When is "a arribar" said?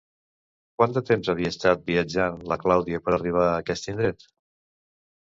3.17-3.47